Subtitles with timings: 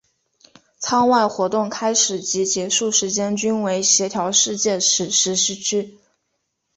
[0.79, 5.99] 舱外活动开始及结束时间均为协调世界时时区。